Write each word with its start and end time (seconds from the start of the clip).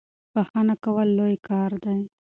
بخښنه 0.33 0.75
کول 0.83 1.07
لوی 1.17 1.35
کار 1.47 1.71
دی. 1.83 1.99